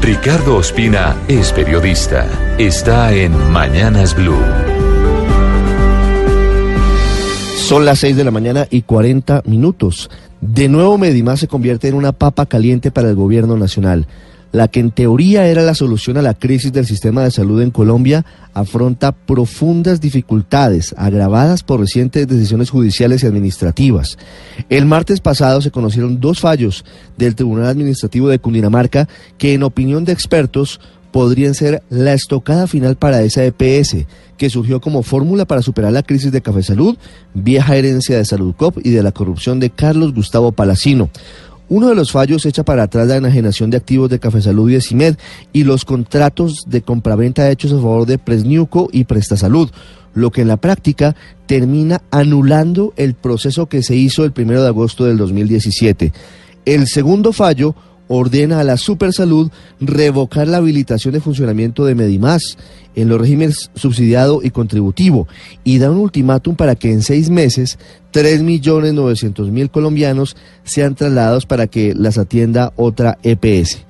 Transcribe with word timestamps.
Ricardo 0.00 0.56
Ospina 0.56 1.16
es 1.26 1.52
periodista. 1.52 2.26
Está 2.58 3.12
en 3.14 3.32
Mañanas 3.50 4.14
Blue. 4.14 4.38
Son 7.56 7.84
las 7.84 7.98
6 8.00 8.16
de 8.16 8.24
la 8.24 8.30
mañana 8.30 8.66
y 8.70 8.82
40 8.82 9.42
minutos. 9.46 10.10
De 10.40 10.68
nuevo 10.68 10.98
Medimás 10.98 11.40
se 11.40 11.48
convierte 11.48 11.88
en 11.88 11.94
una 11.94 12.12
papa 12.12 12.46
caliente 12.46 12.90
para 12.90 13.08
el 13.08 13.16
gobierno 13.16 13.56
nacional. 13.56 14.06
La 14.56 14.68
que 14.68 14.80
en 14.80 14.90
teoría 14.90 15.46
era 15.48 15.60
la 15.60 15.74
solución 15.74 16.16
a 16.16 16.22
la 16.22 16.32
crisis 16.32 16.72
del 16.72 16.86
sistema 16.86 17.22
de 17.22 17.30
salud 17.30 17.60
en 17.60 17.70
Colombia 17.70 18.24
afronta 18.54 19.12
profundas 19.12 20.00
dificultades 20.00 20.94
agravadas 20.96 21.62
por 21.62 21.78
recientes 21.78 22.26
decisiones 22.26 22.70
judiciales 22.70 23.22
y 23.22 23.26
administrativas. 23.26 24.16
El 24.70 24.86
martes 24.86 25.20
pasado 25.20 25.60
se 25.60 25.70
conocieron 25.70 26.20
dos 26.20 26.40
fallos 26.40 26.86
del 27.18 27.34
Tribunal 27.34 27.66
Administrativo 27.66 28.30
de 28.30 28.38
Cundinamarca 28.38 29.10
que 29.36 29.52
en 29.52 29.62
opinión 29.62 30.06
de 30.06 30.12
expertos 30.12 30.80
podrían 31.12 31.52
ser 31.52 31.82
la 31.90 32.14
estocada 32.14 32.66
final 32.66 32.96
para 32.96 33.20
esa 33.24 33.44
EPS, 33.44 34.06
que 34.38 34.48
surgió 34.48 34.80
como 34.80 35.02
fórmula 35.02 35.44
para 35.44 35.60
superar 35.60 35.92
la 35.92 36.02
crisis 36.02 36.32
de 36.32 36.40
Café 36.40 36.62
Salud, 36.62 36.96
vieja 37.34 37.76
herencia 37.76 38.16
de 38.16 38.24
Salud 38.24 38.54
Cop 38.56 38.78
y 38.82 38.88
de 38.88 39.02
la 39.02 39.12
corrupción 39.12 39.60
de 39.60 39.68
Carlos 39.68 40.14
Gustavo 40.14 40.52
Palacino. 40.52 41.10
Uno 41.68 41.88
de 41.88 41.96
los 41.96 42.12
fallos 42.12 42.46
echa 42.46 42.64
para 42.64 42.84
atrás 42.84 43.08
la 43.08 43.16
enajenación 43.16 43.70
de 43.70 43.76
activos 43.76 44.08
de 44.08 44.20
Café 44.20 44.40
Salud 44.40 44.70
y 44.70 44.74
de 44.74 44.80
CIMED 44.80 45.16
y 45.52 45.64
los 45.64 45.84
contratos 45.84 46.64
de 46.68 46.82
compraventa 46.82 47.50
hechos 47.50 47.72
a 47.72 47.76
favor 47.76 48.06
de 48.06 48.18
Presniuco 48.18 48.88
y 48.92 49.04
Prestasalud, 49.04 49.70
lo 50.14 50.30
que 50.30 50.42
en 50.42 50.48
la 50.48 50.58
práctica 50.58 51.16
termina 51.46 52.02
anulando 52.12 52.94
el 52.96 53.14
proceso 53.14 53.66
que 53.66 53.82
se 53.82 53.96
hizo 53.96 54.24
el 54.24 54.30
primero 54.30 54.62
de 54.62 54.68
agosto 54.68 55.06
del 55.06 55.16
2017. 55.18 56.12
El 56.64 56.86
segundo 56.86 57.32
fallo 57.32 57.74
ordena 58.08 58.60
a 58.60 58.64
la 58.64 58.76
Supersalud 58.76 59.50
revocar 59.80 60.48
la 60.48 60.58
habilitación 60.58 61.14
de 61.14 61.20
funcionamiento 61.20 61.84
de 61.84 61.94
Medimás 61.94 62.56
en 62.94 63.08
los 63.08 63.20
regímenes 63.20 63.70
subsidiado 63.74 64.40
y 64.42 64.50
contributivo 64.50 65.28
y 65.64 65.78
da 65.78 65.90
un 65.90 65.98
ultimátum 65.98 66.56
para 66.56 66.74
que 66.74 66.92
en 66.92 67.02
seis 67.02 67.30
meses 67.30 67.78
3.900.000 68.12 69.70
colombianos 69.70 70.36
sean 70.64 70.94
trasladados 70.94 71.46
para 71.46 71.66
que 71.66 71.94
las 71.94 72.18
atienda 72.18 72.72
otra 72.76 73.18
EPS. 73.22 73.86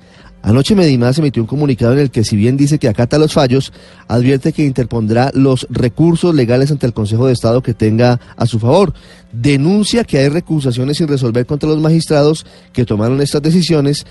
Anoche 0.47 0.75
Medimás 0.75 1.17
emitió 1.17 1.43
un 1.43 1.47
comunicado 1.47 1.91
en 1.91 1.99
el 1.99 2.09
que, 2.09 2.23
si 2.23 2.37
bien 2.37 2.55
dice 2.55 2.79
que 2.79 2.87
acata 2.87 3.17
los 3.17 3.33
fallos, 3.33 3.73
advierte 4.07 4.53
que 4.53 4.63
interpondrá 4.63 5.29
los 5.33 5.67
recursos 5.69 6.33
legales 6.33 6.71
ante 6.71 6.85
el 6.85 6.93
Consejo 6.93 7.27
de 7.27 7.33
Estado 7.33 7.61
que 7.61 7.73
tenga 7.73 8.21
a 8.37 8.45
su 8.45 8.57
favor. 8.57 8.93
Denuncia 9.33 10.05
que 10.05 10.19
hay 10.19 10.29
recusaciones 10.29 10.95
sin 10.95 11.09
resolver 11.09 11.45
contra 11.45 11.67
los 11.67 11.81
magistrados 11.81 12.45
que 12.71 12.85
tomaron 12.85 13.19
estas 13.19 13.41
decisiones 13.41 14.05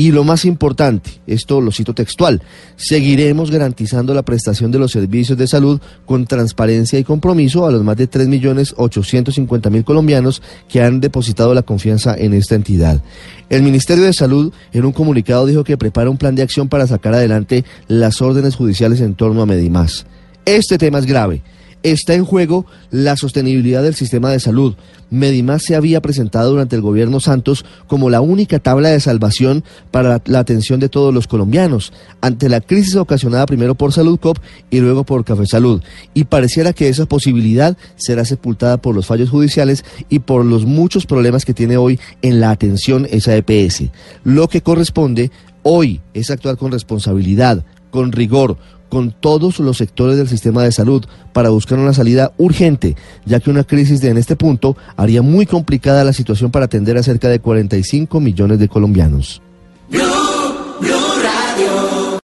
y 0.00 0.12
lo 0.12 0.24
más 0.24 0.46
importante, 0.46 1.10
esto 1.26 1.60
lo 1.60 1.72
cito 1.72 1.92
textual, 1.92 2.40
seguiremos 2.76 3.50
garantizando 3.50 4.14
la 4.14 4.22
prestación 4.22 4.70
de 4.70 4.78
los 4.78 4.92
servicios 4.92 5.36
de 5.36 5.46
salud 5.46 5.78
con 6.06 6.24
transparencia 6.24 6.98
y 6.98 7.04
compromiso 7.04 7.66
a 7.66 7.70
los 7.70 7.84
más 7.84 7.98
de 7.98 8.08
3.850.000 8.08 9.84
colombianos 9.84 10.40
que 10.70 10.82
han 10.82 11.02
depositado 11.02 11.52
la 11.52 11.64
confianza 11.64 12.14
en 12.16 12.32
esta 12.32 12.54
entidad. 12.54 13.02
El 13.50 13.62
Ministerio 13.62 14.04
de 14.04 14.14
Salud 14.14 14.54
en 14.72 14.86
un 14.86 14.92
comunicado 14.92 15.44
dijo 15.44 15.64
que 15.64 15.76
prepara 15.76 16.08
un 16.08 16.16
plan 16.16 16.34
de 16.34 16.40
acción 16.40 16.70
para 16.70 16.86
sacar 16.86 17.12
adelante 17.12 17.66
las 17.86 18.22
órdenes 18.22 18.56
judiciales 18.56 19.02
en 19.02 19.14
torno 19.14 19.42
a 19.42 19.46
Medimás. 19.46 20.06
Este 20.46 20.78
tema 20.78 20.98
es 20.98 21.04
grave 21.04 21.42
está 21.82 22.14
en 22.14 22.24
juego 22.24 22.66
la 22.90 23.16
sostenibilidad 23.16 23.82
del 23.82 23.94
sistema 23.94 24.30
de 24.30 24.40
salud. 24.40 24.74
Medimás 25.10 25.64
se 25.64 25.74
había 25.74 26.00
presentado 26.00 26.50
durante 26.50 26.76
el 26.76 26.82
gobierno 26.82 27.18
Santos 27.18 27.64
como 27.88 28.10
la 28.10 28.20
única 28.20 28.60
tabla 28.60 28.90
de 28.90 29.00
salvación 29.00 29.64
para 29.90 30.22
la 30.26 30.38
atención 30.38 30.78
de 30.78 30.88
todos 30.88 31.12
los 31.12 31.26
colombianos, 31.26 31.92
ante 32.20 32.48
la 32.48 32.60
crisis 32.60 32.94
ocasionada 32.94 33.46
primero 33.46 33.74
por 33.74 33.92
Salud 33.92 34.20
Cop 34.20 34.38
y 34.70 34.80
luego 34.80 35.04
por 35.04 35.24
Café 35.24 35.46
Salud. 35.46 35.82
Y 36.14 36.24
pareciera 36.24 36.72
que 36.72 36.88
esa 36.88 37.06
posibilidad 37.06 37.76
será 37.96 38.24
sepultada 38.24 38.76
por 38.76 38.94
los 38.94 39.06
fallos 39.06 39.30
judiciales 39.30 39.84
y 40.08 40.20
por 40.20 40.44
los 40.44 40.64
muchos 40.64 41.06
problemas 41.06 41.44
que 41.44 41.54
tiene 41.54 41.76
hoy 41.76 41.98
en 42.22 42.40
la 42.40 42.50
atención 42.50 43.06
esa 43.10 43.34
EPS. 43.36 43.84
Lo 44.22 44.48
que 44.48 44.62
corresponde 44.62 45.30
hoy 45.62 46.00
es 46.14 46.30
actuar 46.30 46.56
con 46.56 46.72
responsabilidad, 46.72 47.64
con 47.90 48.12
rigor, 48.12 48.56
con 48.88 49.12
todos 49.12 49.60
los 49.60 49.78
sectores 49.78 50.16
del 50.16 50.28
sistema 50.28 50.64
de 50.64 50.72
salud 50.72 51.04
para 51.32 51.50
buscar 51.50 51.78
una 51.78 51.94
salida 51.94 52.32
urgente, 52.38 52.96
ya 53.24 53.40
que 53.40 53.50
una 53.50 53.64
crisis 53.64 54.00
de 54.00 54.10
en 54.10 54.18
este 54.18 54.36
punto 54.36 54.76
haría 54.96 55.22
muy 55.22 55.46
complicada 55.46 56.04
la 56.04 56.12
situación 56.12 56.50
para 56.50 56.66
atender 56.66 56.98
a 56.98 57.02
cerca 57.02 57.28
de 57.28 57.38
45 57.38 58.20
millones 58.20 58.58
de 58.58 58.68
colombianos. 58.68 59.40